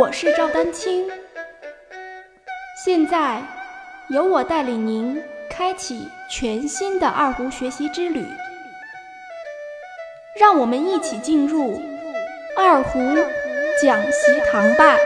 [0.00, 1.06] 我是赵丹青，
[2.84, 3.42] 现在
[4.08, 8.24] 由我带领您开启全新的二胡学习之旅，
[10.40, 11.82] 让我们一起进入
[12.56, 12.98] 二胡
[13.82, 14.96] 讲习堂吧。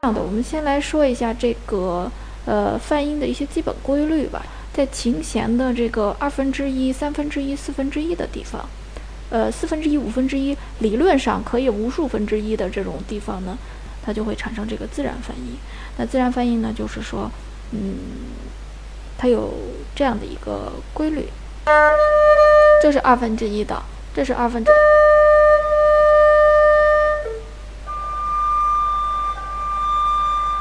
[0.00, 2.10] 这样的，我们先来说一下这个
[2.44, 4.42] 呃泛音的一些基本规律吧。
[4.72, 8.68] 在琴弦的这个二分之一、三分之一、四分之一的地方。
[9.32, 13.56] 呃，四分之一、五分之一，理论上可以无数分之一的这种地方呢，
[14.04, 15.56] 它就会产生这个自然泛音。
[15.96, 17.30] 那自然泛音呢，就是说，
[17.70, 17.96] 嗯，
[19.16, 19.54] 它有
[19.94, 21.30] 这样的一个规律，
[22.82, 23.82] 这是二分之一的，
[24.14, 24.70] 这是二分之，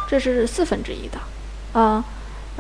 [0.08, 1.20] 这是四分之一的，
[1.78, 2.06] 啊，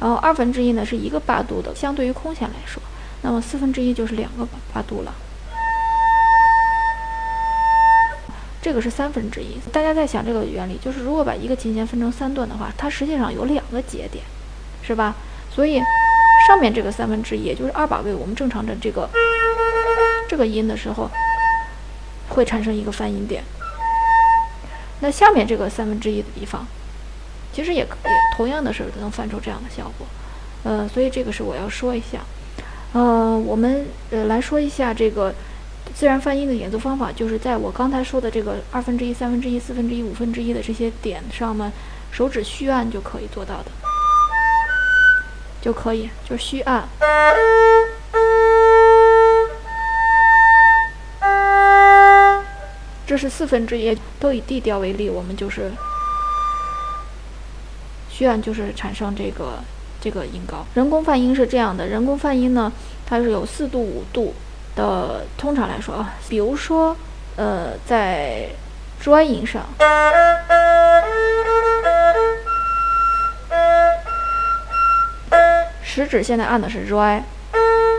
[0.01, 2.83] 然后二分之一呢是一个八度的，相对于空弦来说，
[3.21, 5.15] 那么四分之一就是两个八度了。
[8.61, 14.23] 这个是三分之一，大家在想这个原理，就是如果把一个琴弦分成三段的话，它实际上有两个节点，
[14.83, 15.15] 是吧？
[15.49, 15.81] 所以
[16.47, 19.09] 上面这个三分之一，也就是二把位，我们正常的这个
[20.29, 21.09] 这个音的时候，
[22.29, 23.43] 会产生一个泛音点。
[24.99, 26.67] 那下面这个三分之一的地方，
[27.51, 30.05] 其实也可以同样的是能泛出这样的效果。
[30.63, 32.19] 呃，所以这个是我要说一下。
[32.93, 35.33] 呃，我们呃来说一下这个。
[35.93, 41.71] 自然泛音的演奏方法，就是在我刚才说的这个二分之一、三分之一、四分之一、五分之一的这些点上呢，
[42.11, 43.71] 手指虚按就可以做到的，
[45.61, 46.87] 就可以，就是虚按。
[53.05, 55.71] 这是四分之一，都以 D 调为例，我们就是
[58.09, 59.59] 虚按，就是产生这个
[59.99, 60.65] 这个音高。
[60.73, 62.71] 人工泛音是这样的，人工泛音呢，
[63.05, 64.33] 它是有四度、五度。
[64.75, 66.95] 的通常来说啊，比如说，
[67.35, 68.47] 呃，在
[69.01, 69.65] dry 音上，
[75.83, 77.21] 食指现在按的是 dry，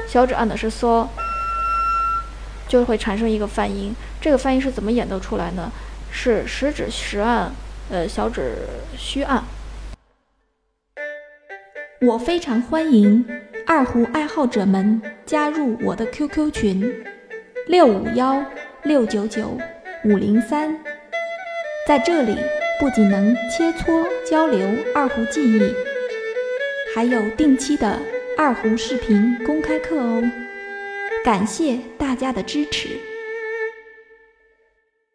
[0.09, 1.09] 小指按的是 so，
[2.67, 3.95] 就会产生一个泛音。
[4.21, 5.71] 这个泛音是怎么演奏出来呢？
[6.11, 7.53] 是食指实按，
[7.91, 9.43] 呃，小指虚按。
[12.01, 13.25] 我非常欢迎。
[13.65, 17.05] 二胡爱好者们加入我的 QQ 群：
[17.67, 18.45] 六五幺
[18.83, 19.59] 六九九
[20.05, 20.77] 五零三，
[21.87, 22.37] 在这里
[22.81, 25.75] 不仅能切磋交流二胡技艺，
[26.95, 27.99] 还有定期的
[28.37, 30.23] 二胡视频公开课哦。
[31.25, 32.99] 感谢大家的支持。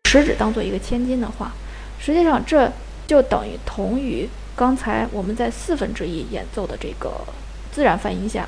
[0.06, 1.52] 食指当做一个千金的话，
[2.00, 2.72] 实际上这
[3.06, 7.12] 就等于同于刚才我们在四分之一演奏的这个。
[7.70, 8.48] 自然泛音下，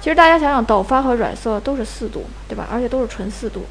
[0.00, 2.66] 其实大家想想，抖发和软色都是四度，对吧？
[2.70, 3.66] 而且都是纯四度。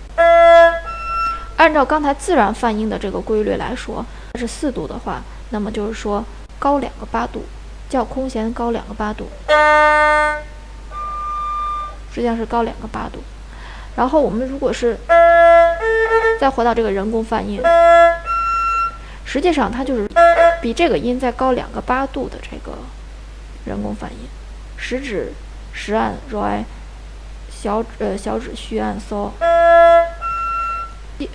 [1.55, 4.05] 按照刚才自然泛音的这个规律来说，
[4.37, 6.23] 是四度的话，那么就是说
[6.59, 7.43] 高两个八度，
[7.89, 9.27] 较空弦高两个八度，
[12.11, 13.23] 实际上是高两个八度。
[13.95, 14.97] 然后我们如果是
[16.39, 17.61] 再回到这个人工泛音，
[19.25, 20.07] 实际上它就是
[20.61, 22.77] 比这个音再高两个八度的这个。
[23.65, 24.19] 人工泛音，
[24.77, 25.33] 食指
[25.77, 26.63] 实按 re，
[27.49, 29.31] 小呃小指虚按 so，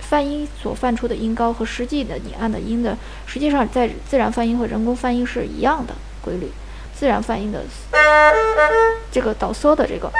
[0.01, 6.51] 泛音所泛出的音高和实际的你按的音的，实际上在自然泛音和人工泛音是一样的规律。
[6.93, 7.63] 自然泛音的
[9.11, 10.11] 这个导 so 的这个，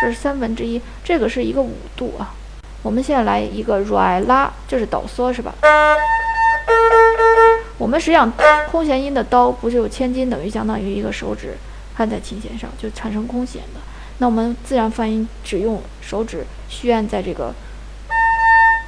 [0.00, 2.34] 这是三分之一，这个是一个五度啊。
[2.82, 5.54] 我们现在来一个 re 拉，这是导 so 是吧？
[7.78, 8.30] 我们实际上
[8.70, 11.56] 空弦音的刀不就千斤等于相当于一个手指
[12.00, 13.80] 按在琴弦上就产生空弦的。
[14.18, 17.54] 那我们自然泛音只用手指虚按在这个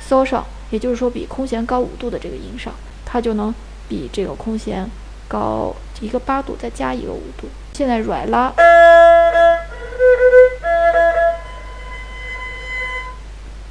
[0.09, 2.73] 嗦上，也就是说比空弦高五度的这个音上，
[3.05, 3.55] 它就能
[3.87, 4.89] 比这个空弦
[5.29, 7.47] 高一个八度，再加一个五度。
[7.75, 8.51] 现在软拉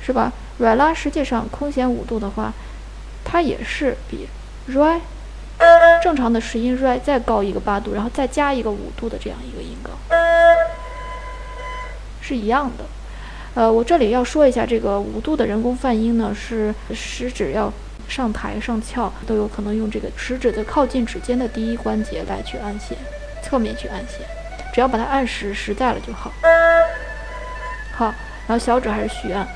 [0.03, 0.31] 是吧？
[0.59, 2.53] 软拉实际上空弦五度的话，
[3.23, 4.27] 它也是比。
[4.69, 4.99] re，
[6.01, 9.91] 正常的十音 re 再高一个八度，然后再加一个五度的这样一个音高，
[12.21, 12.83] 是一样的。
[13.53, 17.71] 呃，我这里要说一下，这个五度的人工泛音呢，是食指要
[18.07, 22.97] 上抬上翘，都有可能用这个食指的靠近指尖的第一关节来去按弦，
[23.43, 24.25] 侧面去按弦，
[24.73, 26.31] 只要把它按实实在了就好。
[27.93, 28.05] 好，
[28.47, 29.47] 然后小指还是虚按。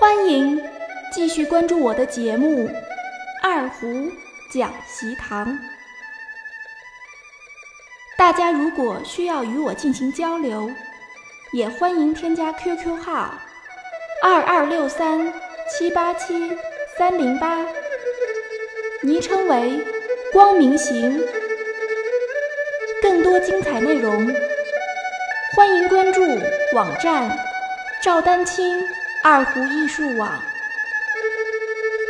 [0.00, 0.62] 欢迎
[1.10, 2.68] 继续关注我的节目
[3.42, 4.08] 《二胡
[4.48, 5.48] 讲习堂》。
[8.16, 10.70] 大家如果需要与我进行交流，
[11.52, 13.34] 也欢迎添加 QQ 号
[14.22, 15.32] 二二六三
[15.68, 16.56] 七八七
[16.96, 17.66] 三零八，
[19.02, 19.84] 昵称为
[20.32, 21.20] 光明行。
[23.02, 24.32] 更多精彩内容，
[25.56, 26.22] 欢迎关注
[26.72, 27.36] 网站
[28.00, 28.86] 赵丹青
[29.22, 30.42] 二胡艺术网，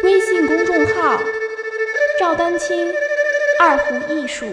[0.03, 1.21] 微信公众号
[2.19, 2.93] 赵丹青
[3.59, 4.47] 二胡艺术。